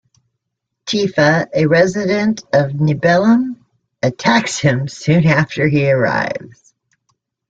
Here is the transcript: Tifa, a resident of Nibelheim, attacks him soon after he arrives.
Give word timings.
Tifa, 0.87 1.45
a 1.53 1.67
resident 1.67 2.41
of 2.53 2.73
Nibelheim, 2.73 3.63
attacks 4.01 4.57
him 4.57 4.87
soon 4.87 5.27
after 5.27 5.67
he 5.67 5.91
arrives. 5.91 6.73